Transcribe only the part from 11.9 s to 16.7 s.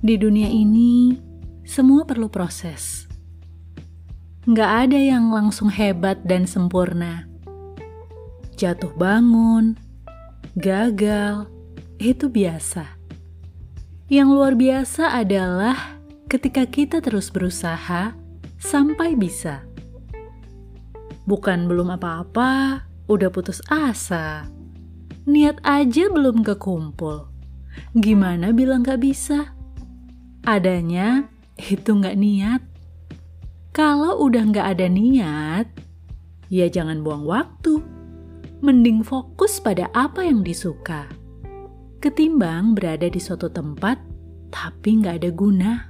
itu biasa. Yang luar biasa adalah ketika